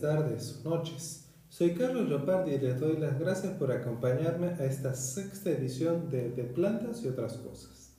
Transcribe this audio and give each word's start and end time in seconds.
Tardes 0.00 0.62
noches. 0.64 1.26
Soy 1.50 1.74
Carlos 1.74 2.08
Leopardi 2.08 2.54
y 2.54 2.58
les 2.58 2.80
doy 2.80 2.96
las 2.96 3.18
gracias 3.18 3.52
por 3.58 3.70
acompañarme 3.70 4.46
a 4.46 4.64
esta 4.64 4.94
sexta 4.94 5.50
edición 5.50 6.08
de 6.08 6.30
De 6.30 6.44
Plantas 6.44 7.02
y 7.02 7.08
otras 7.08 7.34
cosas. 7.34 7.92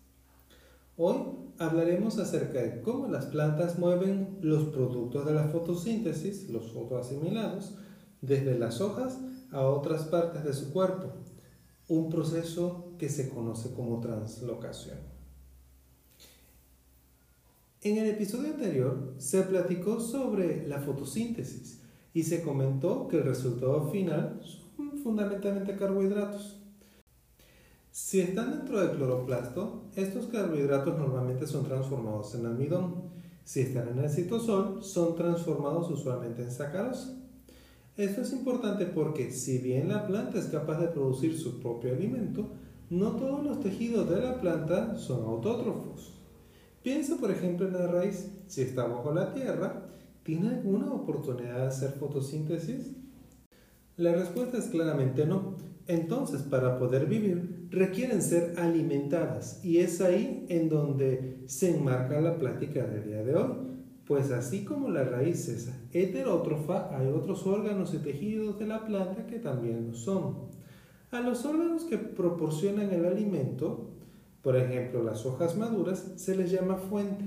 Hoy 0.98 1.18
hablaremos 1.60 2.18
acerca 2.18 2.60
de 2.60 2.82
cómo 2.82 3.08
las 3.08 3.28
plantas 3.28 3.78
mueven 3.78 4.40
los 4.42 4.70
productos 4.70 5.28
de 5.28 5.34
la 5.34 5.50
fotosíntesis, 5.50 6.50
los 6.50 6.72
fotoasimilados, 6.72 7.76
desde 8.22 8.58
las 8.58 8.82
hojas 8.82 9.20
a 9.52 9.62
otras 9.62 10.06
partes 10.06 10.44
de 10.44 10.54
su 10.54 10.74
cuerpo, 10.74 11.14
un 11.88 12.10
proceso 12.10 12.96
que 12.98 13.10
se 13.10 13.30
conoce 13.30 13.74
como 13.76 14.00
translocación. 14.00 14.98
En 17.82 17.98
el 17.98 18.10
episodio 18.10 18.54
anterior 18.54 19.14
se 19.18 19.44
platicó 19.44 20.00
sobre 20.00 20.68
la 20.68 20.80
fotosíntesis 20.80 21.81
y 22.14 22.24
se 22.24 22.42
comentó 22.42 23.08
que 23.08 23.18
el 23.18 23.24
resultado 23.24 23.90
final 23.90 24.42
son 24.76 24.98
fundamentalmente 24.98 25.76
carbohidratos. 25.76 26.58
Si 27.92 28.22
están 28.22 28.52
dentro 28.52 28.80
del 28.80 28.96
cloroplasto, 28.96 29.84
estos 29.96 30.28
carbohidratos 30.28 30.98
normalmente 30.98 31.46
son 31.46 31.66
transformados 31.66 32.34
en 32.36 32.46
almidón. 32.46 33.10
Si 33.44 33.62
están 33.62 33.90
en 33.90 34.00
el 34.00 34.10
citosol, 34.10 34.84
son 34.84 35.16
transformados 35.16 35.90
usualmente 35.90 36.44
en 36.44 36.52
sacarosa. 36.52 37.18
Esto 37.98 38.22
es 38.22 38.32
importante 38.32 38.86
porque 38.86 39.32
si 39.32 39.58
bien 39.58 39.90
la 39.90 40.08
planta 40.08 40.40
es 40.40 40.46
capaz 40.46 40.80
de 40.80 40.88
producir 40.88 41.38
su 41.38 41.60
propio 41.60 41.94
alimento, 41.94 42.48
no 42.90 43.12
todos 43.12 43.44
los 43.44 43.60
tejidos 43.60 44.10
de 44.10 44.22
la 44.22 44.40
planta 44.40 44.98
son 44.98 45.26
autótrofos. 45.26 46.14
Piensa, 46.84 47.18
por 47.18 47.30
ejemplo, 47.30 47.68
en 47.68 47.74
la 47.74 47.88
raíz. 47.88 48.32
Si 48.48 48.62
está 48.62 48.88
bajo 48.88 49.14
la 49.14 49.34
tierra, 49.34 49.91
¿tiene 50.24 50.50
alguna 50.50 50.92
oportunidad 50.94 51.58
de 51.58 51.68
hacer 51.68 51.92
fotosíntesis? 51.92 52.92
La 53.98 54.14
respuesta 54.14 54.58
es 54.58 54.66
claramente 54.66 55.26
no. 55.26 55.56
Entonces, 55.88 56.44
para 56.44 56.78
poder 56.78 57.08
vivir, 57.08 57.68
requieren 57.70 58.22
ser 58.22 58.60
alimentadas 58.60 59.64
y 59.64 59.80
es 59.80 60.00
ahí 60.00 60.46
en 60.50 60.70
donde 60.70 61.44
se 61.48 61.76
enmarca 61.76 62.22
la 62.22 62.38
plática 62.38 62.86
del 62.86 63.06
día 63.06 63.24
de 63.24 63.36
hoy. 63.36 63.54
Pues 64.06 64.32
así 64.32 64.64
como 64.64 64.90
la 64.90 65.04
raíz 65.04 65.48
es 65.50 65.72
heterótrofa, 65.92 66.98
hay 66.98 67.08
otros 67.08 67.46
órganos 67.48 67.94
y 67.94 67.98
tejidos 67.98 68.60
de 68.60 68.68
la 68.68 68.86
planta 68.86 69.26
que 69.26 69.40
también 69.40 69.88
lo 69.88 69.94
son. 69.94 70.50
A 71.12 71.20
los 71.20 71.46
órganos 71.46 71.84
que 71.84 71.98
proporcionan 71.98 72.92
el 72.92 73.06
alimento 73.06 73.92
por 74.42 74.58
ejemplo, 74.58 75.04
las 75.04 75.26
hojas 75.26 75.56
maduras 75.56 76.14
se 76.16 76.36
les 76.36 76.52
llama 76.52 76.78
fuente, 76.78 77.26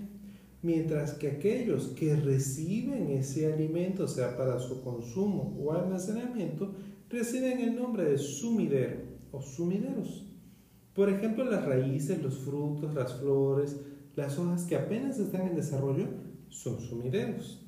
mientras 0.65 1.13
que 1.13 1.29
aquellos 1.29 1.89
que 1.89 2.17
reciben 2.17 3.11
ese 3.11 3.53
alimento, 3.53 4.09
sea 4.09 4.35
para 4.35 4.59
su 4.59 4.83
consumo 4.83 5.55
o 5.61 5.73
almacenamiento, 5.73 6.73
reciben 7.11 7.61
el 7.61 7.77
nombre 7.77 8.05
de 8.05 8.17
sumidero 8.17 8.97
o 9.31 9.43
sumideros. 9.43 10.27
Por 10.95 11.11
ejemplo, 11.11 11.45
las 11.45 11.67
raíces, 11.67 12.23
los 12.23 12.39
frutos, 12.39 12.95
las 12.95 13.21
flores, 13.21 13.77
las 14.17 14.39
hojas 14.39 14.65
que 14.65 14.77
apenas 14.77 15.19
están 15.19 15.49
en 15.49 15.55
desarrollo 15.55 16.07
son 16.49 16.81
sumideros. 16.81 17.61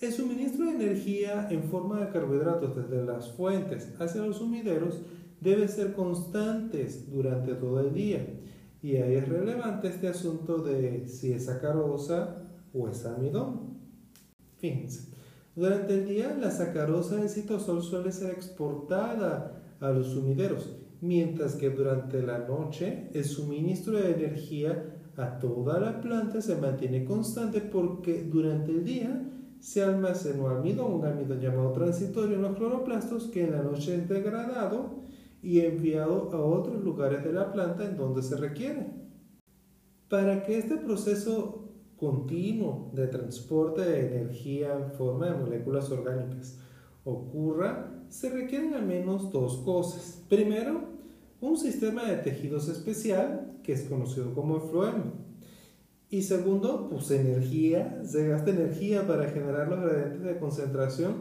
El 0.00 0.12
suministro 0.12 0.64
de 0.64 0.70
energía 0.70 1.48
en 1.50 1.64
forma 1.64 2.00
de 2.00 2.10
carbohidratos 2.10 2.74
desde 2.74 3.04
las 3.04 3.32
fuentes 3.32 3.92
hacia 3.98 4.22
los 4.22 4.38
sumideros 4.38 5.02
debe 5.42 5.68
ser 5.68 5.92
constantes 5.92 7.10
durante 7.10 7.52
todo 7.54 7.80
el 7.80 7.92
día. 7.92 8.26
Y 8.82 8.96
ahí 8.96 9.16
es 9.16 9.28
relevante 9.28 9.88
este 9.88 10.08
asunto 10.08 10.58
de 10.58 11.08
si 11.08 11.32
es 11.32 11.46
sacarosa 11.46 12.36
o 12.72 12.88
es 12.88 13.04
amidón. 13.04 13.78
Fíjense, 14.58 15.08
durante 15.56 15.94
el 15.94 16.06
día 16.06 16.36
la 16.40 16.50
sacarosa 16.50 17.16
del 17.16 17.28
citosol 17.28 17.82
suele 17.82 18.12
ser 18.12 18.30
exportada 18.30 19.62
a 19.80 19.90
los 19.90 20.08
sumideros, 20.08 20.76
mientras 21.00 21.54
que 21.54 21.70
durante 21.70 22.22
la 22.22 22.46
noche 22.46 23.10
el 23.14 23.24
suministro 23.24 23.94
de 23.94 24.12
energía 24.12 24.94
a 25.16 25.38
toda 25.40 25.80
la 25.80 26.00
planta 26.00 26.40
se 26.40 26.56
mantiene 26.56 27.04
constante 27.04 27.60
porque 27.60 28.22
durante 28.22 28.70
el 28.70 28.84
día 28.84 29.28
se 29.58 29.82
almacena 29.82 30.50
almidón, 30.50 30.94
un 30.94 31.04
almidón 31.04 31.40
llamado 31.40 31.72
transitorio 31.72 32.36
en 32.36 32.42
los 32.42 32.56
cloroplastos 32.56 33.24
que 33.24 33.44
en 33.44 33.52
la 33.52 33.62
noche 33.62 33.96
es 33.96 34.08
degradado 34.08 35.07
y 35.42 35.60
enviado 35.60 36.30
a 36.32 36.40
otros 36.40 36.82
lugares 36.82 37.24
de 37.24 37.32
la 37.32 37.52
planta 37.52 37.84
en 37.84 37.96
donde 37.96 38.22
se 38.22 38.36
requiere. 38.36 38.86
Para 40.08 40.42
que 40.42 40.58
este 40.58 40.76
proceso 40.76 41.68
continuo 41.96 42.90
de 42.94 43.08
transporte 43.08 43.82
de 43.82 44.06
energía 44.06 44.74
en 44.74 44.92
forma 44.92 45.26
de 45.26 45.38
moléculas 45.38 45.90
orgánicas 45.90 46.58
ocurra, 47.04 47.94
se 48.08 48.30
requieren 48.30 48.74
al 48.74 48.86
menos 48.86 49.30
dos 49.30 49.58
cosas. 49.58 50.24
Primero, 50.28 50.80
un 51.40 51.56
sistema 51.56 52.04
de 52.04 52.16
tejidos 52.16 52.68
especial 52.68 53.58
que 53.62 53.72
es 53.72 53.82
conocido 53.82 54.34
como 54.34 54.60
floema. 54.60 55.12
Y 56.10 56.22
segundo, 56.22 56.88
pues 56.88 57.10
energía, 57.10 58.02
se 58.04 58.26
gasta 58.28 58.50
energía 58.50 59.06
para 59.06 59.28
generar 59.28 59.68
los 59.68 59.80
gradientes 59.80 60.22
de 60.22 60.38
concentración 60.38 61.16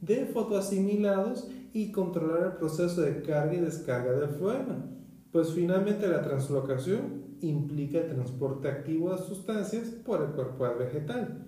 de 0.00 0.24
fotoasimilados 0.26 1.50
y 1.72 1.92
controlar 1.92 2.52
el 2.52 2.52
proceso 2.58 3.02
de 3.02 3.22
carga 3.22 3.54
y 3.54 3.60
descarga 3.60 4.12
del 4.12 4.30
floema. 4.30 4.86
Pues 5.32 5.52
finalmente 5.52 6.08
la 6.08 6.22
translocación 6.22 7.36
implica 7.40 7.98
el 7.98 8.14
transporte 8.14 8.68
activo 8.68 9.12
de 9.14 9.18
sustancias 9.18 9.88
por 10.04 10.22
el 10.22 10.30
cuerpo 10.30 10.64
vegetal. 10.78 11.46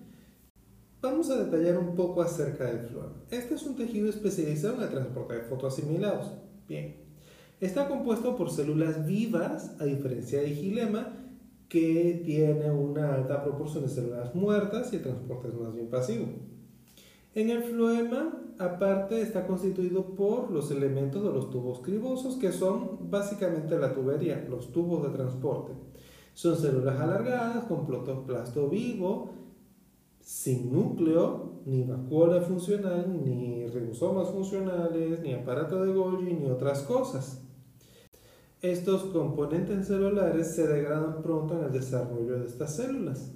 Vamos 1.01 1.31
a 1.31 1.45
detallar 1.45 1.79
un 1.79 1.97
poco 1.97 2.23
acerca 2.23 2.65
del 2.65 2.87
floema. 2.87 3.25
Este 3.31 3.55
es 3.55 3.63
un 3.65 3.75
tejido 3.75 4.09
especializado 4.09 4.77
en 4.77 4.83
el 4.83 4.91
transporte 4.91 5.35
de 5.35 5.41
fotoasimilados. 5.43 6.31
Bien, 6.69 6.97
está 7.61 7.89
compuesto 7.89 8.37
por 8.37 8.51
células 8.51 9.05
vivas, 9.05 9.75
a 9.81 9.85
diferencia 9.85 10.41
de 10.41 10.51
gilema, 10.51 11.19
que 11.69 12.23
tiene 12.25 12.71
una 12.71 13.15
alta 13.15 13.43
proporción 13.43 13.85
de 13.85 13.89
células 13.89 14.35
muertas 14.35 14.93
y 14.93 14.97
el 14.97 15.03
transporte 15.03 15.49
es 15.49 15.55
más 15.55 15.75
bien 15.75 15.89
pasivo. 15.89 16.27
En 17.35 17.49
el 17.49 17.63
floema, 17.63 18.43
aparte, 18.59 19.23
está 19.23 19.47
constituido 19.47 20.15
por 20.15 20.51
los 20.51 20.71
elementos 20.71 21.23
de 21.23 21.31
los 21.31 21.49
tubos 21.51 21.81
cribosos, 21.81 22.37
que 22.37 22.53
son 22.53 23.11
básicamente 23.11 23.79
la 23.79 23.95
tubería, 23.95 24.47
los 24.51 24.71
tubos 24.71 25.03
de 25.03 25.17
transporte. 25.17 25.73
Son 26.35 26.57
células 26.57 27.01
alargadas 27.01 27.65
con 27.65 27.87
protoplasto 27.87 28.69
vivo, 28.69 29.31
sin 30.21 30.73
núcleo, 30.73 31.63
ni 31.65 31.85
vacuola 31.85 32.43
funcional, 32.43 33.25
ni 33.25 33.67
ribosomas 33.67 34.29
funcionales, 34.29 35.21
ni 35.21 35.33
aparato 35.33 35.83
de 35.83 35.93
Golgi, 35.93 36.35
ni 36.35 36.51
otras 36.51 36.83
cosas. 36.83 37.43
Estos 38.61 39.05
componentes 39.05 39.87
celulares 39.87 40.55
se 40.55 40.67
degradan 40.67 41.23
pronto 41.23 41.59
en 41.59 41.65
el 41.65 41.73
desarrollo 41.73 42.39
de 42.39 42.47
estas 42.47 42.77
células. 42.77 43.33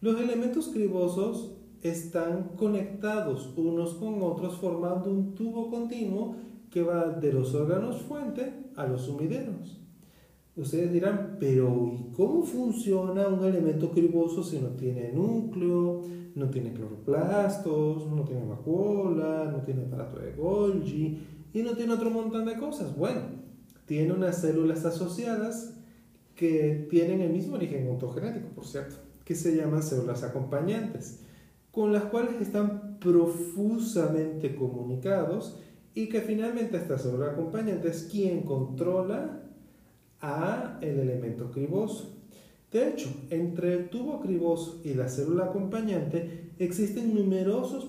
Los 0.00 0.18
elementos 0.18 0.68
cribosos 0.68 1.59
están 1.82 2.50
conectados 2.56 3.52
unos 3.56 3.94
con 3.94 4.22
otros 4.22 4.56
formando 4.56 5.10
un 5.10 5.34
tubo 5.34 5.70
continuo 5.70 6.36
que 6.70 6.82
va 6.82 7.08
de 7.08 7.32
los 7.32 7.54
órganos 7.54 8.02
fuente 8.02 8.52
a 8.76 8.86
los 8.86 9.02
sumideros. 9.02 9.80
Ustedes 10.56 10.92
dirán, 10.92 11.36
pero 11.40 11.92
¿y 11.92 12.12
cómo 12.12 12.42
funciona 12.42 13.28
un 13.28 13.44
elemento 13.44 13.90
criboso 13.90 14.42
si 14.42 14.58
no 14.58 14.68
tiene 14.70 15.12
núcleo, 15.12 16.02
no 16.34 16.50
tiene 16.50 16.72
cloroplastos, 16.72 18.06
no 18.08 18.24
tiene 18.24 18.44
vacuola, 18.44 19.48
no 19.50 19.62
tiene 19.62 19.82
aparato 19.82 20.18
de 20.18 20.32
Golgi 20.32 21.18
y 21.52 21.62
no 21.62 21.72
tiene 21.72 21.94
otro 21.94 22.10
montón 22.10 22.44
de 22.44 22.58
cosas? 22.58 22.96
Bueno, 22.96 23.22
tiene 23.86 24.12
unas 24.12 24.40
células 24.40 24.84
asociadas 24.84 25.76
que 26.34 26.86
tienen 26.90 27.20
el 27.20 27.32
mismo 27.32 27.56
origen 27.56 27.88
ontogenético, 27.88 28.48
por 28.48 28.66
cierto, 28.66 28.96
que 29.24 29.34
se 29.34 29.56
llaman 29.56 29.82
células 29.82 30.22
acompañantes 30.22 31.20
con 31.72 31.92
las 31.92 32.04
cuales 32.04 32.40
están 32.40 32.98
profusamente 32.98 34.54
comunicados 34.56 35.58
y 35.94 36.08
que 36.08 36.20
finalmente 36.20 36.76
esta 36.76 36.98
célula 36.98 37.32
acompañante 37.32 37.88
es 37.88 38.08
quien 38.10 38.42
controla 38.42 39.42
a 40.20 40.78
el 40.80 40.98
elemento 40.98 41.50
criboso. 41.50 42.16
De 42.70 42.88
hecho, 42.88 43.08
entre 43.30 43.74
el 43.74 43.90
tubo 43.90 44.20
criboso 44.20 44.80
y 44.84 44.94
la 44.94 45.08
célula 45.08 45.46
acompañante 45.46 46.52
existen 46.58 47.14
numerosos 47.14 47.86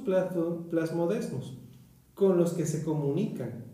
plasmodesmos 0.69 1.57
con 2.15 2.37
los 2.37 2.53
que 2.53 2.65
se 2.65 2.83
comunican. 2.83 3.65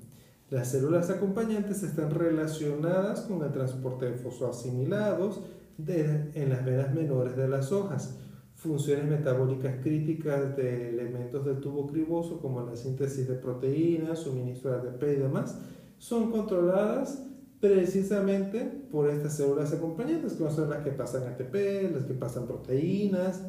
Las 0.50 0.72
células 0.72 1.10
acompañantes 1.10 1.84
están 1.84 2.12
relacionadas 2.12 3.22
con 3.22 3.44
el 3.44 3.52
transporte 3.52 4.06
de 4.06 4.18
fosfoasimilados 4.18 5.42
en 5.86 6.50
las 6.50 6.66
venas 6.66 6.94
menores 6.94 7.36
de 7.36 7.48
las 7.48 7.72
hojas 7.72 8.18
funciones 8.68 9.06
metabólicas 9.06 9.82
críticas 9.82 10.56
de 10.56 10.90
elementos 10.90 11.46
del 11.46 11.60
tubo 11.60 11.88
criboso 11.88 12.40
como 12.40 12.62
la 12.62 12.76
síntesis 12.76 13.28
de 13.28 13.36
proteínas, 13.36 14.20
suministro 14.20 14.72
de 14.72 14.90
ATP 14.90 15.04
y 15.04 15.22
demás, 15.22 15.60
son 15.98 16.32
controladas 16.32 17.24
precisamente 17.60 18.62
por 18.92 19.10
estas 19.10 19.38
células 19.38 19.74
acompañantes, 19.74 20.34
que 20.34 20.50
son 20.50 20.70
las 20.70 20.84
que 20.84 20.92
pasan 20.92 21.24
ATP, 21.24 21.92
las 21.94 22.06
que 22.06 22.14
pasan 22.14 22.46
proteínas 22.46 23.44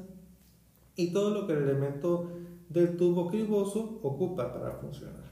y 0.97 1.13
todo 1.13 1.31
lo 1.31 1.47
que 1.47 1.53
el 1.53 1.65
elemento 1.65 2.31
del 2.69 2.97
tubo 2.97 3.29
criboso 3.29 4.01
ocupa 4.03 4.53
para 4.53 4.73
funcionar. 4.73 5.29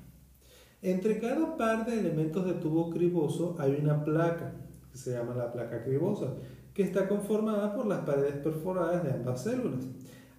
Entre 0.83 1.19
cada 1.19 1.57
par 1.57 1.87
de 1.87 1.99
elementos 1.99 2.45
de 2.45 2.53
tubo 2.55 2.91
criboso 2.91 3.57
hay 3.59 3.79
una 3.81 4.05
placa, 4.05 4.55
que 4.93 4.99
se 4.99 5.13
llama 5.13 5.35
la 5.35 5.53
placa 5.53 5.83
cribosa, 5.83 6.35
que 6.77 6.83
está 6.83 7.09
conformada 7.09 7.75
por 7.75 7.87
las 7.87 8.01
paredes 8.01 8.35
perforadas 8.35 9.03
de 9.03 9.13
ambas 9.13 9.45
células. 9.45 9.87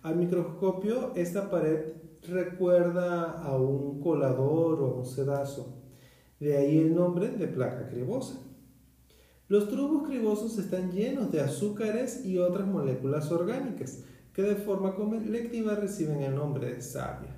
Al 0.03 0.17
microscopio, 0.17 1.11
esta 1.15 1.49
pared 1.49 1.93
recuerda 2.29 3.41
a 3.41 3.57
un 3.57 3.99
colador 3.99 4.79
o 4.81 4.97
un 4.97 5.05
sedazo. 5.07 5.81
De 6.39 6.55
ahí 6.55 6.77
el 6.77 6.93
nombre 6.93 7.29
de 7.29 7.47
placa 7.47 7.87
cribosa. 7.89 8.39
Los 9.47 9.67
tubos 9.67 10.07
cribosos 10.07 10.59
están 10.59 10.91
llenos 10.91 11.31
de 11.31 11.41
azúcares 11.41 12.23
y 12.23 12.37
otras 12.37 12.67
moléculas 12.67 13.31
orgánicas 13.31 14.03
que 14.31 14.43
de 14.43 14.57
forma 14.57 14.93
colectiva 14.93 15.73
reciben 15.73 16.21
el 16.21 16.35
nombre 16.35 16.71
de 16.71 16.83
savia. 16.83 17.35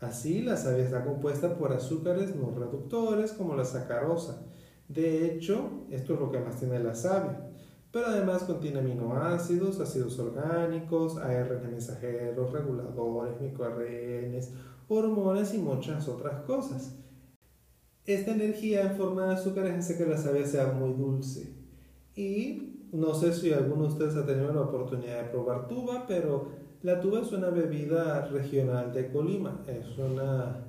Así, 0.00 0.42
la 0.42 0.58
savia 0.58 0.84
está 0.84 1.02
compuesta 1.02 1.56
por 1.56 1.72
azúcares 1.72 2.36
no 2.36 2.50
reductores 2.50 3.32
como 3.32 3.54
la 3.54 3.64
sacarosa. 3.64 4.44
De 4.86 5.32
hecho, 5.32 5.86
esto 5.90 6.12
es 6.12 6.20
lo 6.20 6.30
que 6.30 6.40
más 6.40 6.58
tiene 6.58 6.78
la 6.78 6.94
savia. 6.94 7.48
Pero 7.90 8.06
además 8.06 8.44
contiene 8.44 8.80
aminoácidos, 8.80 9.80
ácidos 9.80 10.18
orgánicos, 10.18 11.16
ARN 11.16 11.70
mensajeros, 11.70 12.52
reguladores, 12.52 13.40
microRNs, 13.40 14.52
hormonas 14.88 15.54
y 15.54 15.58
muchas 15.58 16.06
otras 16.08 16.42
cosas. 16.42 16.94
Esta 18.04 18.32
energía 18.32 18.82
en 18.82 18.96
forma 18.96 19.26
de 19.26 19.34
azúcares 19.34 19.78
hace 19.78 19.96
que 19.96 20.06
la 20.06 20.16
savia 20.16 20.46
sea 20.46 20.72
muy 20.72 20.92
dulce. 20.94 21.54
Y 22.14 22.88
no 22.92 23.14
sé 23.14 23.32
si 23.32 23.52
alguno 23.52 23.82
de 23.82 23.88
ustedes 23.88 24.16
ha 24.16 24.26
tenido 24.26 24.52
la 24.52 24.62
oportunidad 24.62 25.22
de 25.22 25.30
probar 25.30 25.68
tuba, 25.68 26.06
pero 26.06 26.48
la 26.82 27.00
tuba 27.00 27.20
es 27.20 27.32
una 27.32 27.50
bebida 27.50 28.26
regional 28.28 28.92
de 28.92 29.10
Colima. 29.10 29.64
Es 29.66 29.98
una 29.98 30.68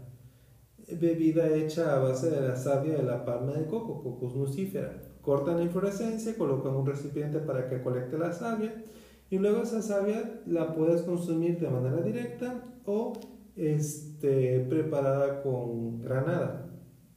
bebida 0.87 1.47
hecha 1.47 1.95
a 1.95 1.99
base 1.99 2.29
de 2.29 2.41
la 2.47 2.55
savia 2.55 2.95
de 2.95 3.03
la 3.03 3.23
palma 3.23 3.53
de 3.53 3.67
coco, 3.67 4.01
Cocos 4.01 4.35
nucifera. 4.35 5.08
Cortan 5.29 5.57
la 5.57 5.63
inflorescencia, 5.63 6.35
colocan 6.35 6.73
un 6.73 6.87
recipiente 6.87 7.37
para 7.37 7.69
que 7.69 7.83
colecte 7.83 8.17
la 8.17 8.33
savia 8.33 8.83
y 9.29 9.37
luego 9.37 9.61
esa 9.61 9.83
savia 9.83 10.41
la 10.47 10.73
puedes 10.73 11.03
consumir 11.03 11.59
de 11.59 11.69
manera 11.69 12.01
directa 12.01 12.63
o 12.83 13.13
este, 13.55 14.61
preparada 14.61 15.43
con 15.43 16.01
granada. 16.01 16.71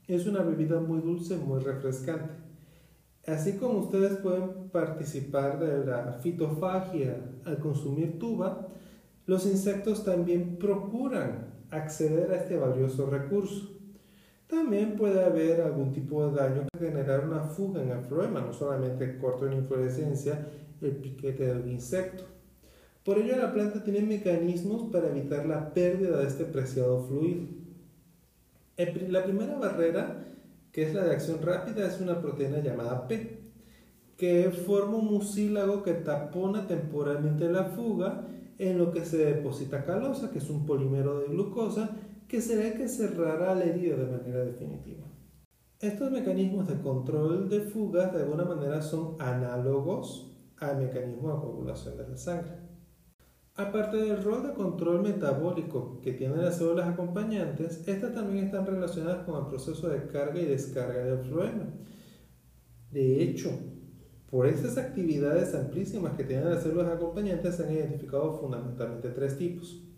Es 0.06 0.26
una 0.26 0.42
bebida 0.42 0.78
muy 0.78 1.00
dulce, 1.00 1.38
muy 1.38 1.60
refrescante. 1.60 2.34
Así 3.26 3.56
como 3.56 3.78
ustedes 3.78 4.18
pueden 4.18 4.68
participar 4.68 5.58
de 5.58 5.86
la 5.86 6.18
fitofagia 6.20 7.16
al 7.46 7.60
consumir 7.60 8.18
tuba, 8.18 8.68
los 9.24 9.46
insectos 9.46 10.04
también 10.04 10.58
procuran 10.58 11.64
acceder 11.70 12.30
a 12.30 12.36
este 12.36 12.58
valioso 12.58 13.06
recurso. 13.06 13.71
También 14.52 14.96
puede 14.96 15.24
haber 15.24 15.62
algún 15.62 15.94
tipo 15.94 16.26
de 16.26 16.34
daño 16.34 16.66
que 16.70 16.78
generar 16.78 17.26
una 17.26 17.40
fuga 17.40 17.82
en 17.82 17.88
el 17.88 18.04
floema, 18.04 18.42
no 18.42 18.52
solamente 18.52 19.02
el 19.02 19.16
corto 19.16 19.46
en 19.46 19.54
inflorescencia, 19.54 20.46
el 20.82 20.96
piquete 20.96 21.46
del 21.46 21.70
insecto. 21.70 22.24
Por 23.02 23.16
ello 23.16 23.34
la 23.38 23.54
planta 23.54 23.82
tiene 23.82 24.02
mecanismos 24.02 24.92
para 24.92 25.08
evitar 25.08 25.46
la 25.46 25.72
pérdida 25.72 26.18
de 26.18 26.26
este 26.26 26.44
preciado 26.44 27.02
fluido. 27.02 27.46
La 29.08 29.24
primera 29.24 29.56
barrera, 29.56 30.22
que 30.70 30.82
es 30.82 30.94
la 30.94 31.04
de 31.04 31.12
acción 31.12 31.40
rápida, 31.40 31.88
es 31.88 31.98
una 32.02 32.20
proteína 32.20 32.58
llamada 32.58 33.08
P, 33.08 33.38
que 34.18 34.50
forma 34.50 34.98
un 34.98 35.06
mucílago 35.06 35.82
que 35.82 35.94
tapona 35.94 36.66
temporalmente 36.66 37.50
la 37.50 37.64
fuga 37.64 38.28
en 38.58 38.76
lo 38.76 38.92
que 38.92 39.06
se 39.06 39.16
deposita 39.16 39.86
calosa, 39.86 40.30
que 40.30 40.40
es 40.40 40.50
un 40.50 40.66
polímero 40.66 41.20
de 41.20 41.28
glucosa, 41.28 41.96
que 42.32 42.40
será 42.40 42.66
el 42.66 42.78
que 42.78 42.88
cerrará 42.88 43.54
la 43.54 43.64
herida 43.64 43.94
de 43.94 44.06
manera 44.06 44.42
definitiva. 44.42 45.06
Estos 45.78 46.10
mecanismos 46.10 46.66
de 46.66 46.80
control 46.80 47.50
de 47.50 47.60
fugas 47.60 48.10
de 48.10 48.22
alguna 48.22 48.46
manera 48.46 48.80
son 48.80 49.16
análogos 49.20 50.34
al 50.56 50.78
mecanismo 50.78 51.30
de 51.30 51.40
coagulación 51.40 51.98
de 51.98 52.08
la 52.08 52.16
sangre. 52.16 52.56
Aparte 53.54 53.98
del 53.98 54.24
rol 54.24 54.44
de 54.44 54.54
control 54.54 55.02
metabólico 55.02 56.00
que 56.00 56.14
tienen 56.14 56.40
las 56.40 56.56
células 56.56 56.88
acompañantes, 56.88 57.86
estas 57.86 58.14
también 58.14 58.46
están 58.46 58.64
relacionadas 58.64 59.26
con 59.26 59.38
el 59.38 59.48
proceso 59.48 59.90
de 59.90 60.06
carga 60.06 60.40
y 60.40 60.46
descarga 60.46 61.04
del 61.04 61.18
fluema. 61.18 61.68
De 62.90 63.22
hecho, 63.22 63.50
por 64.30 64.46
estas 64.46 64.78
actividades 64.78 65.54
amplísimas 65.54 66.14
que 66.14 66.24
tienen 66.24 66.48
las 66.48 66.62
células 66.62 66.96
acompañantes 66.96 67.56
se 67.56 67.64
han 67.64 67.72
identificado 67.72 68.40
fundamentalmente 68.40 69.10
tres 69.10 69.36
tipos. 69.36 69.91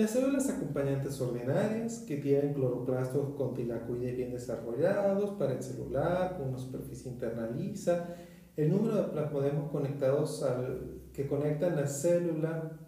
Las 0.00 0.12
células 0.12 0.48
acompañantes 0.48 1.20
ordinarias, 1.20 2.06
que 2.08 2.16
tienen 2.16 2.54
cloroplastos 2.54 3.34
con 3.34 3.52
tilacoides 3.52 4.16
bien 4.16 4.32
desarrollados, 4.32 5.32
pared 5.32 5.60
celular, 5.60 6.38
con 6.38 6.48
una 6.48 6.58
superficie 6.58 7.12
interna 7.12 7.46
lisa, 7.50 8.16
el 8.56 8.70
número 8.70 8.96
de 8.96 9.02
plasmodemos 9.10 9.70
conectados 9.70 10.42
al, 10.42 11.02
que 11.12 11.26
conectan 11.26 11.76
la 11.76 11.86
célula 11.86 12.80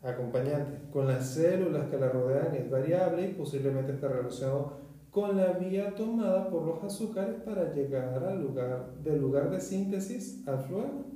acompañante 0.00 0.90
con 0.90 1.06
las 1.06 1.34
células 1.34 1.90
que 1.90 1.98
la 1.98 2.08
rodean 2.08 2.54
es 2.54 2.70
variable 2.70 3.28
y 3.28 3.34
posiblemente 3.34 3.92
está 3.92 4.08
relacionado 4.08 4.78
con 5.10 5.36
la 5.36 5.52
vía 5.52 5.94
tomada 5.94 6.48
por 6.48 6.62
los 6.62 6.82
azúcares 6.82 7.42
para 7.42 7.74
llegar 7.74 8.24
al 8.24 8.40
lugar, 8.40 8.94
del 9.04 9.20
lugar 9.20 9.50
de 9.50 9.60
síntesis 9.60 10.48
al 10.48 10.60
fluema. 10.60 11.07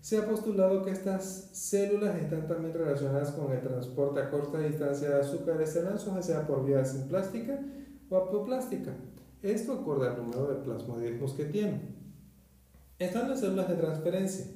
Se 0.00 0.16
ha 0.16 0.26
postulado 0.26 0.84
que 0.84 0.92
estas 0.92 1.50
células 1.52 2.16
están 2.16 2.46
también 2.46 2.72
relacionadas 2.72 3.32
con 3.32 3.52
el 3.52 3.60
transporte 3.60 4.20
a 4.20 4.30
corta 4.30 4.60
distancia 4.60 5.10
de 5.10 5.20
azúcares 5.20 5.74
ya 5.74 6.22
sea 6.22 6.46
por 6.46 6.64
vía 6.64 6.84
simplástica 6.84 7.60
o 8.08 8.16
apoplástica. 8.16 8.94
Esto 9.42 9.72
acorde 9.72 10.08
al 10.08 10.16
número 10.16 10.48
de 10.48 10.64
plasmodismos 10.64 11.34
que 11.34 11.44
tienen. 11.44 11.96
Están 12.98 13.28
las 13.28 13.40
células 13.40 13.68
de 13.68 13.76
transferencia, 13.76 14.46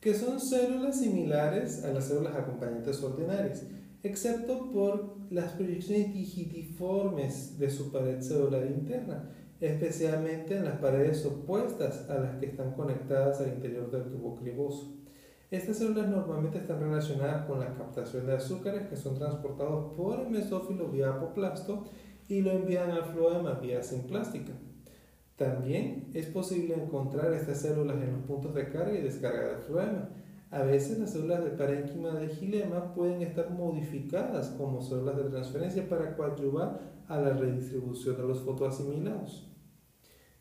que 0.00 0.14
son 0.14 0.40
células 0.40 0.98
similares 0.98 1.84
a 1.84 1.92
las 1.92 2.06
células 2.06 2.34
acompañantes 2.34 3.02
ordinarias, 3.02 3.64
excepto 4.02 4.70
por 4.72 5.16
las 5.30 5.52
proyecciones 5.52 6.12
digitiformes 6.12 7.58
de 7.58 7.70
su 7.70 7.92
pared 7.92 8.20
celular 8.20 8.66
interna, 8.66 9.30
especialmente 9.60 10.56
en 10.56 10.64
las 10.64 10.78
paredes 10.78 11.24
opuestas 11.24 12.08
a 12.10 12.18
las 12.18 12.36
que 12.36 12.46
están 12.46 12.72
conectadas 12.72 13.40
al 13.40 13.48
interior 13.48 13.90
del 13.90 14.10
tubo 14.10 14.36
criboso. 14.36 14.94
Estas 15.50 15.78
células 15.78 16.08
normalmente 16.08 16.58
están 16.58 16.80
relacionadas 16.80 17.46
con 17.46 17.60
la 17.60 17.74
captación 17.74 18.26
de 18.26 18.34
azúcares 18.34 18.88
que 18.88 18.96
son 18.96 19.14
transportados 19.14 19.94
por 19.94 20.20
el 20.20 20.30
mesófilo 20.30 20.88
vía 20.88 21.10
apoplasto 21.10 21.84
y 22.28 22.42
lo 22.42 22.50
envían 22.50 22.90
al 22.90 23.04
floema 23.04 23.52
vía 23.54 23.82
simplástica. 23.82 24.52
También 25.36 26.10
es 26.14 26.26
posible 26.26 26.74
encontrar 26.74 27.32
estas 27.32 27.60
células 27.60 27.96
en 28.02 28.12
los 28.12 28.22
puntos 28.22 28.54
de 28.54 28.68
carga 28.70 28.98
y 28.98 29.02
descarga 29.02 29.48
del 29.48 29.58
floema, 29.58 30.08
a 30.50 30.62
veces 30.62 30.98
las 30.98 31.12
células 31.12 31.44
de 31.44 31.50
parénquima 31.50 32.10
de 32.10 32.28
gilema 32.28 32.94
pueden 32.94 33.22
estar 33.22 33.50
modificadas 33.50 34.50
como 34.50 34.80
células 34.80 35.16
de 35.16 35.24
transferencia 35.24 35.88
para 35.88 36.16
coadyuvar 36.16 36.80
a 37.08 37.20
la 37.20 37.30
redistribución 37.30 38.16
de 38.16 38.22
los 38.22 38.40
fotoasimilados. 38.40 39.52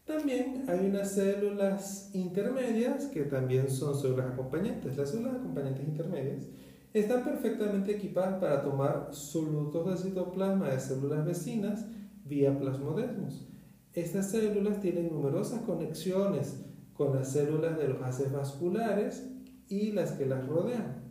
También 0.06 0.66
hay 0.68 0.86
unas 0.86 1.14
células 1.14 2.12
intermedias 2.14 3.08
que 3.08 3.24
también 3.24 3.70
son 3.72 4.00
células 4.00 4.34
acompañantes. 4.34 4.96
Las 4.96 5.10
células 5.10 5.38
acompañantes 5.38 5.88
intermedias 5.88 6.48
están 6.94 7.24
perfectamente 7.24 7.96
equipadas 7.96 8.40
para 8.40 8.62
tomar 8.62 9.10
solutos 9.12 9.90
de 9.90 10.10
citoplasma 10.10 10.70
de 10.70 10.80
células 10.80 11.26
vecinas 11.26 11.86
vía 12.24 12.58
plasmodesmos. 12.58 13.48
Estas 13.94 14.30
células 14.30 14.80
tienen 14.80 15.10
numerosas 15.12 15.62
conexiones 15.62 16.64
con 16.94 17.16
las 17.16 17.32
células 17.32 17.78
de 17.78 17.88
los 17.88 18.02
haces 18.04 18.32
vasculares 18.32 19.28
y 19.70 19.92
las 19.92 20.14
que 20.14 20.26
las 20.26 20.46
rodean. 20.48 21.04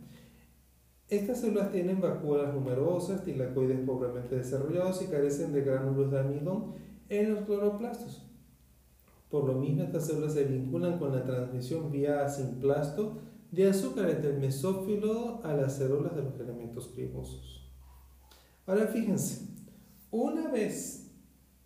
Estas 1.07 1.41
células 1.41 1.71
tienen 1.71 2.01
vacuolas 2.01 2.53
numerosas, 2.53 3.23
tilacoides 3.23 3.79
pobremente 3.85 4.37
desarrollados 4.37 5.01
y 5.03 5.07
carecen 5.07 5.53
de 5.53 5.61
gránulos 5.61 6.09
de 6.11 6.19
amidón 6.19 6.73
en 7.09 7.33
los 7.33 7.45
cloroplastos. 7.45 8.25
Por 9.29 9.45
lo 9.45 9.53
mismo, 9.53 9.83
estas 9.83 10.07
células 10.07 10.33
se 10.33 10.45
vinculan 10.45 10.97
con 10.97 11.15
la 11.15 11.23
transmisión 11.23 11.91
vía 11.91 12.25
asimplasto 12.25 13.19
de 13.51 13.69
azúcares 13.69 14.21
del 14.23 14.39
mesófilo 14.39 15.41
a 15.43 15.53
las 15.53 15.77
células 15.77 16.15
de 16.15 16.23
los 16.23 16.39
elementos 16.39 16.87
cribosos. 16.87 17.71
Ahora 18.65 18.87
fíjense, 18.87 19.47
una 20.09 20.49
vez 20.49 21.11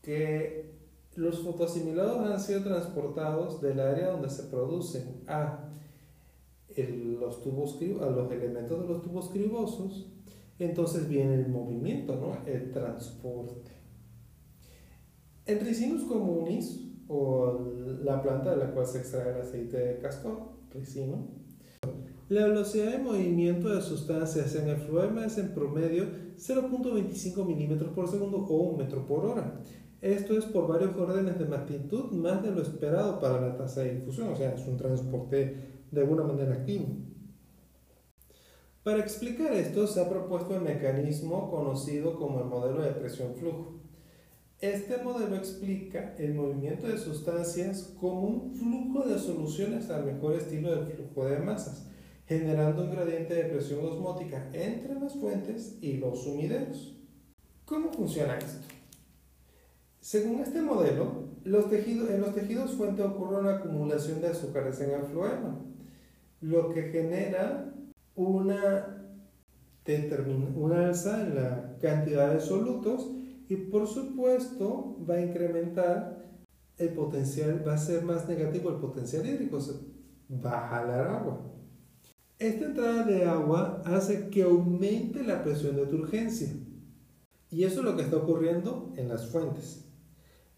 que 0.02 0.78
los 1.16 1.40
fotoasimilados 1.40 2.30
han 2.30 2.40
sido 2.40 2.64
transportados 2.64 3.62
del 3.62 3.80
área 3.80 4.12
donde 4.12 4.30
se 4.30 4.44
producen 4.44 5.24
a 5.28 5.70
los 6.78 7.42
tubos, 7.42 7.78
a 8.02 8.10
los 8.10 8.32
elementos 8.32 8.82
de 8.82 8.88
los 8.88 9.02
tubos 9.02 9.30
cribosos, 9.30 10.12
entonces 10.60 11.08
viene 11.08 11.36
el 11.36 11.50
movimiento, 11.50 12.16
¿no? 12.16 12.46
el 12.46 12.72
transporte. 12.72 13.72
El 15.46 15.60
Ricinus 15.62 16.04
communis, 16.04 16.86
o 17.08 17.60
la 18.04 18.22
planta 18.22 18.52
de 18.52 18.58
la 18.58 18.72
cual 18.72 18.86
se 18.86 19.00
extrae 19.00 19.34
el 19.34 19.42
aceite 19.42 19.78
de 19.78 19.98
castor, 19.98 20.38
ricino, 20.72 21.28
la 22.30 22.46
velocidad 22.46 22.92
de 22.92 23.00
movimiento 23.00 23.70
de 23.70 23.82
sustancias 23.82 24.54
en 24.56 24.70
el 24.70 24.78
fluema 24.78 25.26
es 25.26 25.40
en 25.40 25.52
promedio 25.52 26.06
0.25 26.38 27.44
milímetros 27.44 27.92
por 27.94 28.08
segundo 28.08 28.38
o 28.38 28.56
1 28.70 28.78
metro 28.78 29.08
por 29.08 29.26
hora. 29.26 29.60
Esto 30.00 30.38
es 30.38 30.46
por 30.46 30.68
varios 30.68 30.96
órdenes 30.96 31.40
de 31.40 31.46
magnitud 31.46 32.12
más 32.12 32.44
de 32.44 32.52
lo 32.52 32.62
esperado 32.62 33.20
para 33.20 33.42
la 33.42 33.58
tasa 33.58 33.82
de 33.82 33.96
difusión, 33.96 34.28
o 34.28 34.36
sea, 34.36 34.54
es 34.54 34.68
un 34.68 34.78
transporte 34.78 35.79
de 35.92 36.02
alguna 36.02 36.24
manera 36.24 36.54
activo. 36.54 36.88
Para 38.84 39.00
explicar 39.00 39.54
esto 39.54 39.88
se 39.88 40.02
ha 40.02 40.10
propuesto 40.10 40.56
el 40.56 40.62
mecanismo 40.62 41.50
conocido 41.52 42.18
como 42.18 42.40
el 42.40 42.46
modelo 42.46 42.82
de 42.82 42.92
presión-flujo. 42.92 43.80
Este 44.60 44.98
modelo 45.04 45.36
explica 45.36 46.16
el 46.18 46.34
movimiento 46.34 46.88
de 46.88 46.98
sustancias 46.98 47.94
como 48.00 48.22
un 48.22 48.56
flujo 48.56 49.08
de 49.08 49.20
soluciones 49.20 49.90
al 49.90 50.06
mejor 50.06 50.36
estilo 50.36 50.76
del 50.76 50.88
flujo 50.88 51.26
de 51.26 51.40
masas 51.40 51.90
generando 52.30 52.84
un 52.84 52.92
gradiente 52.92 53.34
de 53.34 53.46
presión 53.46 53.84
osmótica 53.84 54.52
entre 54.54 54.94
las 54.94 55.16
fuentes 55.16 55.80
y 55.82 55.94
los 55.94 56.24
sumideros. 56.24 56.96
¿Cómo 57.66 57.92
funciona 57.92 58.38
esto? 58.38 58.68
Según 60.00 60.42
este 60.42 60.62
modelo, 60.62 61.24
en 61.44 61.52
los 61.52 61.70
tejidos 62.36 62.74
fuente 62.74 63.02
ocurre 63.02 63.40
una 63.40 63.56
acumulación 63.56 64.22
de 64.22 64.28
azúcares 64.28 64.80
en 64.80 64.92
el 64.92 65.08
floema, 65.08 65.60
lo 66.42 66.70
que 66.70 66.84
genera 66.84 67.74
una, 68.16 69.06
una 70.56 70.88
alza 70.88 71.26
en 71.26 71.36
la 71.36 71.78
cantidad 71.82 72.34
de 72.34 72.40
solutos 72.40 73.12
y 73.48 73.56
por 73.56 73.88
supuesto 73.88 74.98
va 75.10 75.16
a 75.16 75.22
incrementar 75.22 76.30
el 76.78 76.90
potencial, 76.90 77.64
va 77.68 77.74
a 77.74 77.78
ser 77.78 78.04
más 78.04 78.28
negativo 78.28 78.70
el 78.70 78.78
potencial 78.78 79.26
hídrico, 79.26 79.60
va 80.30 80.66
a 80.66 80.70
jalar 80.70 81.08
agua. 81.08 81.46
Esta 82.38 82.66
entrada 82.66 83.04
de 83.04 83.26
agua 83.26 83.82
hace 83.86 84.30
que 84.30 84.44
aumente 84.44 85.24
la 85.24 85.44
presión 85.44 85.76
de 85.76 85.86
turgencia. 85.88 86.48
Y 87.52 87.64
eso 87.64 87.80
es 87.80 87.86
lo 87.86 87.98
que 87.98 88.04
está 88.04 88.18
ocurriendo 88.18 88.94
en 88.96 89.10
las 89.10 89.28
fuentes. 89.28 89.86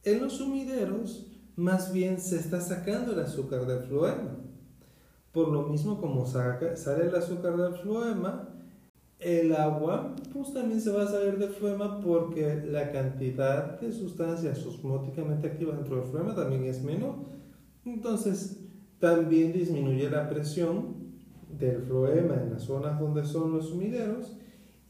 En 0.04 0.22
los 0.22 0.34
sumideros, 0.34 1.28
más 1.56 1.92
bien 1.92 2.20
se 2.20 2.36
está 2.36 2.62
sacando 2.62 3.14
el 3.14 3.20
azúcar 3.20 3.66
del 3.66 3.84
floema. 3.84 4.38
Por 5.32 5.50
lo 5.50 5.64
mismo 5.64 6.00
como 6.00 6.26
sale 6.26 7.06
el 7.06 7.16
azúcar 7.16 7.58
del 7.58 7.74
floema, 7.76 8.50
el 9.20 9.56
agua 9.56 10.16
pues 10.34 10.52
también 10.54 10.82
se 10.82 10.92
va 10.92 11.04
a 11.04 11.08
salir 11.08 11.38
del 11.38 11.52
floema 11.52 12.02
porque 12.02 12.64
la 12.66 12.92
cantidad 12.92 13.80
de 13.80 13.92
sustancias 13.92 14.66
osmóticamente 14.66 15.48
activas 15.48 15.78
dentro 15.78 15.98
del 15.98 16.10
floema 16.10 16.36
también 16.36 16.66
es 16.66 16.84
menor. 16.84 17.16
Entonces, 17.86 18.60
también 19.00 19.54
disminuye 19.54 20.10
la 20.10 20.30
presión 20.30 20.96
del 21.58 21.82
floema 21.82 22.36
en 22.36 22.52
las 22.54 22.64
zonas 22.64 23.00
donde 23.00 23.26
son 23.26 23.52
los 23.52 23.70
sumideros 23.70 24.38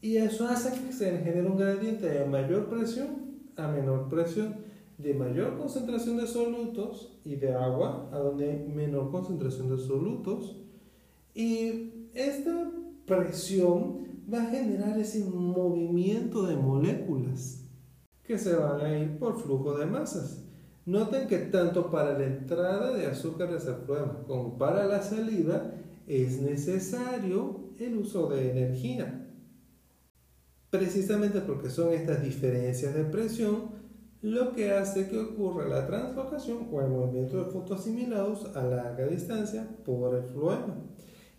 y 0.00 0.16
eso 0.16 0.48
hace 0.48 0.70
que 0.80 0.92
se 0.92 1.10
genere 1.18 1.46
un 1.46 1.56
gradiente 1.56 2.08
de 2.08 2.24
mayor 2.24 2.66
presión 2.66 3.06
a 3.56 3.68
menor 3.68 4.08
presión, 4.08 4.56
de 4.98 5.14
mayor 5.14 5.58
concentración 5.58 6.16
de 6.16 6.26
solutos 6.26 7.20
y 7.24 7.36
de 7.36 7.52
agua 7.54 8.08
a 8.12 8.18
donde 8.18 8.50
hay 8.50 8.68
menor 8.68 9.10
concentración 9.10 9.70
de 9.70 9.78
solutos 9.78 10.56
y 11.34 12.10
esta 12.14 12.70
presión 13.06 14.02
va 14.32 14.42
a 14.42 14.46
generar 14.46 14.98
ese 14.98 15.24
movimiento 15.24 16.46
de 16.46 16.56
moléculas 16.56 17.64
que 18.22 18.38
se 18.38 18.54
van 18.54 18.80
a 18.80 18.98
ir 18.98 19.18
por 19.18 19.40
flujo 19.40 19.76
de 19.76 19.86
masas. 19.86 20.44
Noten 20.84 21.28
que 21.28 21.38
tanto 21.38 21.90
para 21.90 22.18
la 22.18 22.26
entrada 22.26 22.92
de 22.92 23.06
azúcares 23.06 23.66
al 23.66 23.82
floema 23.86 24.24
como 24.26 24.58
para 24.58 24.84
la 24.86 25.02
salida 25.02 25.74
es 26.06 26.40
necesario 26.40 27.72
el 27.78 27.98
uso 27.98 28.28
de 28.28 28.50
energía. 28.50 29.28
Precisamente 30.70 31.40
porque 31.40 31.70
son 31.70 31.92
estas 31.92 32.22
diferencias 32.22 32.94
de 32.94 33.04
presión 33.04 33.81
lo 34.22 34.52
que 34.52 34.70
hace 34.70 35.08
que 35.08 35.18
ocurra 35.18 35.68
la 35.68 35.86
translocación 35.86 36.68
o 36.70 36.80
el 36.80 36.88
movimiento 36.88 37.44
de 37.44 37.50
fotoasimilados 37.50 38.56
a 38.56 38.62
larga 38.62 39.06
distancia 39.06 39.68
por 39.84 40.14
el 40.14 40.22
fluema. 40.24 40.76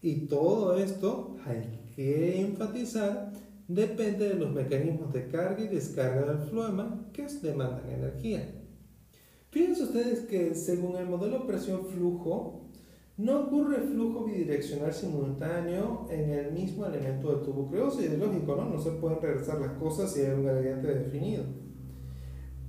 Y 0.01 0.27
todo 0.27 0.77
esto 0.77 1.37
hay 1.45 1.79
que 1.95 2.41
enfatizar 2.41 3.31
depende 3.69 4.29
de 4.29 4.35
los 4.35 4.51
mecanismos 4.51 5.13
de 5.13 5.27
carga 5.29 5.63
y 5.63 5.69
descarga 5.69 6.25
del 6.25 6.49
fluema 6.49 7.07
que 7.13 7.25
demandan 7.41 7.89
energía. 7.89 8.53
Fíjense 9.49 9.83
ustedes 9.83 10.21
que 10.21 10.53
según 10.53 10.97
el 10.97 11.05
modelo 11.05 11.47
presión-flujo, 11.47 12.69
no 13.15 13.41
ocurre 13.41 13.77
flujo 13.77 14.25
bidireccional 14.25 14.91
simultáneo 14.91 16.07
en 16.09 16.31
el 16.31 16.51
mismo 16.51 16.85
elemento 16.87 17.31
del 17.31 17.43
tubo 17.43 17.69
creoso 17.69 18.01
y 18.01 18.05
es 18.05 18.17
lógico, 18.17 18.55
¿no? 18.55 18.65
No 18.65 18.81
se 18.81 18.91
pueden 18.93 19.21
regresar 19.21 19.61
las 19.61 19.73
cosas 19.73 20.11
si 20.11 20.21
hay 20.21 20.31
un 20.31 20.43
gradiente 20.43 20.87
definido. 20.87 21.43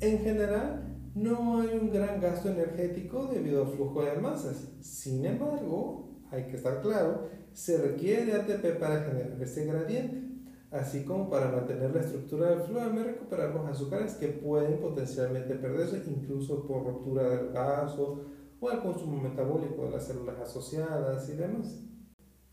En 0.00 0.18
general, 0.18 0.94
no 1.14 1.60
hay 1.60 1.78
un 1.80 1.90
gran 1.90 2.20
gasto 2.20 2.48
energético 2.48 3.26
debido 3.26 3.62
al 3.62 3.72
flujo 3.72 4.02
de 4.04 4.16
masas. 4.16 4.68
Sin 4.80 5.24
embargo, 5.24 6.18
hay 6.30 6.44
que 6.48 6.56
estar 6.56 6.80
claro, 6.80 7.28
se 7.52 7.78
requiere 7.78 8.32
ATP 8.32 8.78
para 8.80 9.04
generar 9.04 9.40
ese 9.40 9.64
gradiente, 9.64 10.22
así 10.72 11.04
como 11.04 11.30
para 11.30 11.52
mantener 11.52 11.94
la 11.94 12.00
estructura 12.00 12.50
del 12.50 12.62
flujo 12.62 12.80
y 12.92 13.02
recuperar 13.04 13.54
los 13.54 13.66
azúcares 13.66 14.14
que 14.14 14.28
pueden 14.28 14.80
potencialmente 14.80 15.54
perderse 15.54 16.02
incluso 16.10 16.66
por 16.66 16.84
ruptura 16.84 17.28
del 17.28 17.50
vaso 17.50 18.24
o 18.58 18.68
al 18.68 18.82
consumo 18.82 19.22
metabólico 19.22 19.84
de 19.84 19.90
las 19.92 20.06
células 20.06 20.40
asociadas 20.40 21.28
y 21.28 21.34
demás. 21.34 21.80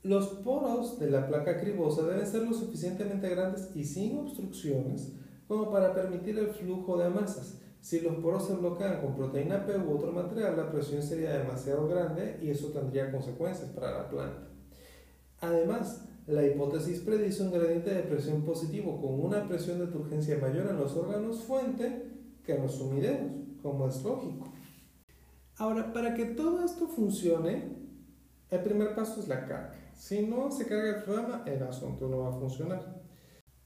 Los 0.04 0.28
poros 0.28 1.00
de 1.00 1.10
la 1.10 1.28
placa 1.28 1.60
cribosa 1.60 2.06
deben 2.06 2.26
ser 2.28 2.44
lo 2.44 2.54
suficientemente 2.54 3.30
grandes 3.30 3.70
y 3.76 3.84
sin 3.84 4.20
obstrucciones 4.20 5.14
como 5.52 5.70
para 5.70 5.94
permitir 5.94 6.40
el 6.40 6.48
flujo 6.48 6.98
de 6.98 7.10
masas. 7.10 7.60
Si 7.82 8.00
los 8.00 8.16
poros 8.20 8.48
se 8.48 8.54
bloquean 8.54 9.02
con 9.02 9.18
proteína 9.18 9.66
P 9.66 9.78
u 9.80 9.98
otro 9.98 10.14
material, 10.14 10.56
la 10.56 10.72
presión 10.72 11.04
sería 11.04 11.38
demasiado 11.38 11.90
grande 11.90 12.40
y 12.42 12.52
eso 12.52 12.70
tendría 12.70 13.12
consecuencias 13.12 13.70
para 13.72 13.92
la 13.92 14.10
planta. 14.10 14.48
Además, 15.42 16.08
la 16.26 16.48
hipótesis 16.48 17.02
predice 17.02 17.44
un 17.44 17.52
gradiente 17.52 17.94
de 17.94 18.04
presión 18.04 18.44
positivo 18.44 19.02
con 19.02 19.20
una 19.20 19.46
presión 19.46 19.80
de 19.80 19.88
turgencia 19.88 20.38
mayor 20.38 20.68
en 20.70 20.78
los 20.78 20.96
órganos 20.96 21.42
fuente 21.42 22.06
que 22.46 22.56
en 22.56 22.62
los 22.62 22.76
sumideros, 22.76 23.32
como 23.62 23.90
es 23.90 24.02
lógico. 24.04 24.54
Ahora, 25.58 25.92
para 25.92 26.14
que 26.14 26.28
todo 26.28 26.64
esto 26.64 26.88
funcione, 26.88 27.76
el 28.50 28.62
primer 28.62 28.96
paso 28.96 29.20
es 29.20 29.28
la 29.28 29.46
carga. 29.48 29.74
Si 29.96 30.26
no 30.26 30.50
se 30.50 30.66
carga 30.66 31.00
el 31.00 31.04
programa, 31.04 31.44
el 31.46 31.62
asunto 31.62 32.08
no 32.08 32.20
va 32.20 32.30
a 32.30 32.40
funcionar. 32.40 33.02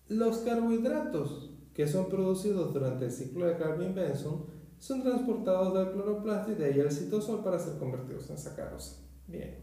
Los 0.07 0.39
carbohidratos 0.39 1.54
que 1.75 1.87
son 1.87 2.07
producidos 2.07 2.73
durante 2.73 3.05
el 3.05 3.11
ciclo 3.11 3.45
de 3.45 3.57
Calvin-Benson 3.57 4.45
son 4.79 5.03
transportados 5.03 5.73
del 5.73 5.91
cloroplasto 5.91 6.53
y 6.53 6.55
de 6.55 6.65
ahí 6.65 6.79
al 6.79 6.91
citosol 6.91 7.43
para 7.43 7.59
ser 7.59 7.77
convertidos 7.77 8.29
en 8.29 8.37
sacarosa. 8.37 9.03
Bien, 9.27 9.59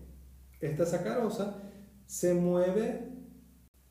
esta 0.61 0.85
sacarosa 0.85 1.57
se 2.05 2.35
mueve 2.35 3.09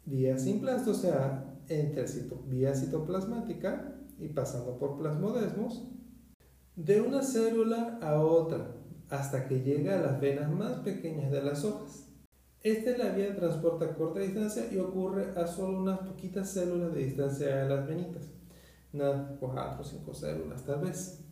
vía 0.06 0.38
simplasta, 0.38 0.92
o 0.92 0.94
sea, 0.94 1.58
entre 1.68 2.06
vía 2.48 2.76
citoplasmática 2.76 3.96
y 4.20 4.28
pasando 4.28 4.78
por 4.78 4.98
plasmodesmos 4.98 5.90
de 6.76 7.02
una 7.02 7.24
célula 7.24 7.98
a 8.02 8.22
otra 8.22 8.76
hasta 9.10 9.48
que 9.48 9.62
llega 9.62 9.98
a 9.98 10.02
las 10.02 10.22
venas 10.22 10.52
más 10.52 10.80
pequeñas 10.80 11.32
de 11.32 11.42
las 11.42 11.66
hojas. 11.66 12.11
Esta 12.64 12.92
es 12.92 12.98
la 13.00 13.10
vía 13.10 13.30
de 13.30 13.34
transporte 13.34 13.86
a 13.86 13.96
corta 13.96 14.20
distancia 14.20 14.72
y 14.72 14.78
ocurre 14.78 15.34
a 15.36 15.48
solo 15.48 15.80
unas 15.80 16.00
poquitas 16.00 16.52
células 16.52 16.94
de 16.94 17.06
distancia 17.06 17.56
de 17.56 17.70
las 17.70 17.88
venitas. 17.88 18.30
Nada, 18.94 19.36
cuatro 19.40 19.82
o 19.82 19.84
cinco 19.84 20.14
células 20.14 20.64
tal 20.64 20.82
vez. 20.82 21.24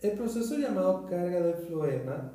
El 0.00 0.12
proceso 0.12 0.56
llamado 0.58 1.06
carga 1.06 1.40
del 1.40 1.54
floema 1.66 2.32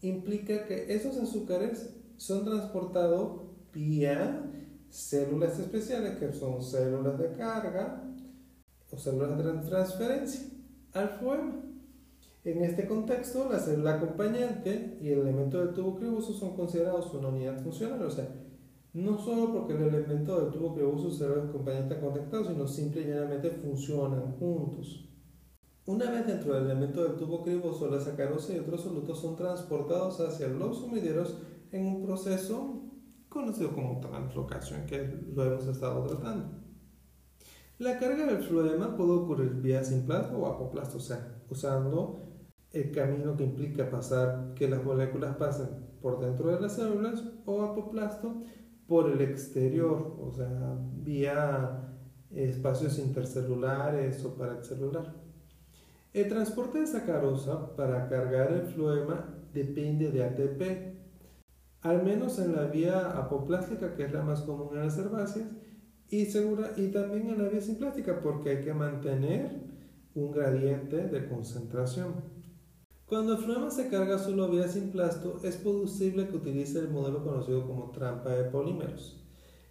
implica 0.00 0.64
que 0.66 0.94
esos 0.94 1.18
azúcares 1.18 1.94
son 2.16 2.44
transportados 2.44 3.42
vía 3.72 4.44
células 4.88 5.58
especiales 5.58 6.16
que 6.18 6.32
son 6.32 6.62
células 6.62 7.18
de 7.18 7.32
carga 7.32 8.04
o 8.90 8.96
células 8.96 9.36
de 9.36 9.68
transferencia 9.68 10.48
al 10.94 11.10
floema. 11.18 11.62
En 12.48 12.64
este 12.64 12.86
contexto, 12.86 13.46
la 13.52 13.58
célula 13.58 13.96
acompañante 13.96 14.96
y 15.02 15.10
el 15.10 15.18
elemento 15.18 15.58
del 15.58 15.74
tubo 15.74 15.96
criboso 15.96 16.32
son 16.32 16.56
considerados 16.56 17.12
una 17.12 17.28
unidad 17.28 17.62
funcional, 17.62 18.00
o 18.00 18.10
sea, 18.10 18.26
no 18.94 19.18
solo 19.18 19.52
porque 19.52 19.74
el 19.74 19.82
elemento 19.82 20.40
del 20.40 20.50
tubo 20.50 20.74
criboso 20.74 21.08
y 21.08 21.10
la 21.10 21.16
célula 21.18 21.42
acompañante 21.42 21.96
han 21.96 22.00
conectados, 22.00 22.46
sino 22.48 22.66
simple 22.66 23.02
y 23.02 23.08
llanamente 23.08 23.50
funcionan 23.50 24.32
juntos. 24.38 25.10
Una 25.84 26.10
vez 26.10 26.26
dentro 26.26 26.54
del 26.54 26.70
elemento 26.70 27.04
del 27.04 27.16
tubo 27.16 27.42
criboso, 27.42 27.86
la 27.90 28.00
sacarosa 28.00 28.54
y 28.54 28.60
otros 28.60 28.80
solutos 28.80 29.20
son 29.20 29.36
transportados 29.36 30.18
hacia 30.20 30.48
los 30.48 30.78
sumideros 30.78 31.36
en 31.70 31.84
un 31.84 32.02
proceso 32.02 32.80
conocido 33.28 33.74
como 33.74 34.00
translocación, 34.00 34.86
que 34.86 35.06
lo 35.34 35.44
hemos 35.44 35.66
estado 35.66 36.02
tratando. 36.06 36.62
La 37.76 37.98
carga 37.98 38.24
del 38.24 38.42
floema 38.42 38.96
puede 38.96 39.10
ocurrir 39.10 39.52
vía 39.60 39.84
simplasta 39.84 40.34
o 40.34 40.46
apoplasta, 40.46 40.96
o 40.96 41.00
sea, 41.00 41.42
usando 41.50 42.24
el 42.72 42.90
camino 42.92 43.36
que 43.36 43.44
implica 43.44 43.90
pasar 43.90 44.52
que 44.54 44.68
las 44.68 44.84
moléculas 44.84 45.36
pasen 45.36 45.68
por 46.02 46.20
dentro 46.20 46.50
de 46.50 46.60
las 46.60 46.74
células 46.74 47.24
o 47.46 47.62
apoplasto 47.62 48.42
por 48.86 49.10
el 49.10 49.20
exterior, 49.20 50.16
o 50.20 50.30
sea, 50.32 50.78
vía 51.02 51.94
espacios 52.30 52.98
intercelulares 52.98 54.24
o 54.24 54.34
paracelular. 54.34 55.14
El 56.12 56.28
transporte 56.28 56.80
de 56.80 56.86
sacarosa 56.86 57.76
para 57.76 58.08
cargar 58.08 58.52
el 58.52 58.62
floema 58.62 59.34
depende 59.52 60.10
de 60.10 60.24
ATP, 60.24 60.98
al 61.82 62.02
menos 62.02 62.38
en 62.38 62.56
la 62.56 62.64
vía 62.64 63.10
apoplástica, 63.10 63.94
que 63.94 64.04
es 64.04 64.12
la 64.12 64.22
más 64.22 64.42
común 64.42 64.68
en 64.72 64.80
las 64.80 64.98
herbáceas, 64.98 65.48
y, 66.10 66.24
segura, 66.26 66.72
y 66.76 66.88
también 66.88 67.28
en 67.28 67.42
la 67.42 67.48
vía 67.48 67.60
simplástica, 67.60 68.20
porque 68.20 68.50
hay 68.50 68.64
que 68.64 68.72
mantener 68.72 69.68
un 70.14 70.32
gradiente 70.32 70.96
de 71.08 71.28
concentración. 71.28 72.37
Cuando 73.08 73.32
el 73.32 73.38
floema 73.38 73.70
se 73.70 73.88
carga 73.88 74.18
solo 74.18 74.50
vía 74.50 74.68
simplasto, 74.68 75.40
es 75.42 75.56
posible 75.56 76.28
que 76.28 76.36
utilice 76.36 76.78
el 76.78 76.90
modelo 76.90 77.24
conocido 77.24 77.66
como 77.66 77.90
trampa 77.90 78.34
de 78.34 78.50
polímeros. 78.50 79.24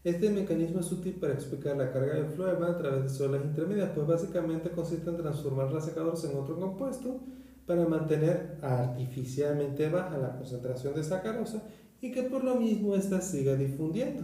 Este 0.03 0.31
mecanismo 0.31 0.79
es 0.79 0.91
útil 0.91 1.13
para 1.19 1.33
explicar 1.33 1.77
la 1.77 1.91
carga 1.91 2.15
del 2.15 2.31
floema 2.31 2.69
a 2.69 2.77
través 2.79 3.03
de 3.03 3.09
células 3.09 3.45
intermedias, 3.45 3.91
pues 3.93 4.07
básicamente 4.07 4.71
consiste 4.71 5.11
en 5.11 5.17
transformar 5.17 5.71
las 5.71 5.85
sacarosa 5.85 6.31
en 6.31 6.37
otro 6.39 6.59
compuesto 6.59 7.19
para 7.67 7.87
mantener 7.87 8.57
artificialmente 8.63 9.87
baja 9.87 10.17
la 10.17 10.35
concentración 10.35 10.95
de 10.95 11.03
sacarosa 11.03 11.61
y 12.01 12.11
que 12.11 12.23
por 12.23 12.43
lo 12.43 12.55
mismo 12.55 12.95
ésta 12.95 13.21
siga 13.21 13.53
difundiendo. 13.53 14.23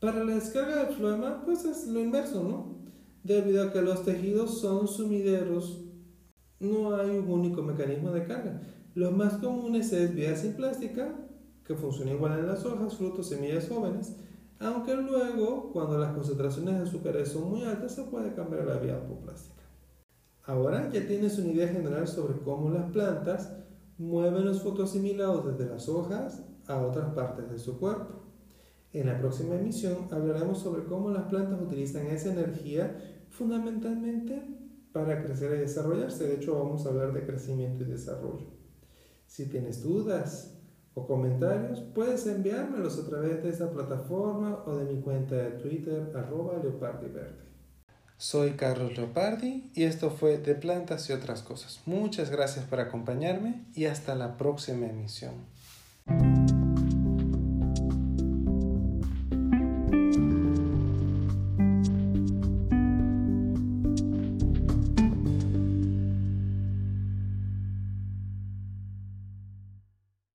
Para 0.00 0.24
la 0.24 0.34
descarga 0.34 0.84
del 0.84 0.96
floema, 0.96 1.44
pues 1.44 1.64
es 1.64 1.86
lo 1.86 2.00
inverso, 2.00 2.42
¿no? 2.42 2.80
Debido 3.22 3.62
a 3.62 3.72
que 3.72 3.82
los 3.82 4.04
tejidos 4.04 4.60
son 4.60 4.88
sumideros, 4.88 5.89
no 6.60 6.94
hay 6.94 7.10
un 7.10 7.28
único 7.28 7.62
mecanismo 7.62 8.10
de 8.12 8.24
carga. 8.24 8.60
Los 8.94 9.12
más 9.12 9.34
comunes 9.34 9.92
es 9.92 10.14
vía 10.14 10.36
simplástica, 10.36 11.14
que 11.64 11.74
funciona 11.74 12.12
igual 12.12 12.38
en 12.38 12.46
las 12.46 12.64
hojas, 12.64 12.96
frutos, 12.96 13.28
semillas 13.28 13.68
jóvenes, 13.68 14.16
aunque 14.58 14.94
luego, 14.94 15.72
cuando 15.72 15.98
las 15.98 16.12
concentraciones 16.12 16.76
de 16.76 16.82
azúcares 16.82 17.30
son 17.30 17.50
muy 17.50 17.64
altas, 17.64 17.94
se 17.94 18.02
puede 18.04 18.34
cambiar 18.34 18.62
a 18.62 18.74
la 18.74 18.76
vía 18.78 18.96
apoplástica. 18.96 19.62
Ahora 20.44 20.90
ya 20.90 21.06
tienes 21.06 21.38
una 21.38 21.52
idea 21.52 21.68
general 21.68 22.06
sobre 22.06 22.38
cómo 22.40 22.70
las 22.70 22.90
plantas 22.90 23.52
mueven 23.96 24.44
los 24.44 24.62
fotoasimilados 24.62 25.46
desde 25.46 25.70
las 25.70 25.88
hojas 25.88 26.42
a 26.66 26.78
otras 26.78 27.14
partes 27.14 27.50
de 27.50 27.58
su 27.58 27.78
cuerpo. 27.78 28.24
En 28.92 29.06
la 29.06 29.18
próxima 29.18 29.54
emisión 29.54 30.08
hablaremos 30.10 30.58
sobre 30.58 30.84
cómo 30.84 31.10
las 31.10 31.24
plantas 31.24 31.60
utilizan 31.60 32.06
esa 32.08 32.32
energía 32.32 33.24
fundamentalmente 33.30 34.59
para 34.92 35.22
crecer 35.22 35.54
y 35.56 35.60
desarrollarse. 35.60 36.26
De 36.26 36.34
hecho, 36.34 36.58
vamos 36.58 36.84
a 36.84 36.90
hablar 36.90 37.12
de 37.12 37.26
crecimiento 37.26 37.82
y 37.82 37.86
desarrollo. 37.86 38.46
Si 39.26 39.48
tienes 39.48 39.82
dudas 39.82 40.56
o 40.94 41.06
comentarios, 41.06 41.80
puedes 41.94 42.26
enviármelos 42.26 42.98
a 42.98 43.08
través 43.08 43.42
de 43.42 43.50
esa 43.50 43.70
plataforma 43.70 44.64
o 44.66 44.76
de 44.76 44.92
mi 44.92 45.00
cuenta 45.00 45.36
de 45.36 45.50
Twitter, 45.52 46.12
arroba. 46.14 46.60
Soy 48.16 48.50
Carlos 48.52 48.96
Leopardi 48.96 49.70
y 49.74 49.84
esto 49.84 50.10
fue 50.10 50.36
De 50.36 50.54
Plantas 50.54 51.08
y 51.08 51.12
otras 51.12 51.42
cosas. 51.42 51.80
Muchas 51.86 52.30
gracias 52.30 52.66
por 52.66 52.80
acompañarme 52.80 53.64
y 53.74 53.86
hasta 53.86 54.14
la 54.14 54.36
próxima 54.36 54.86
emisión. 54.86 55.46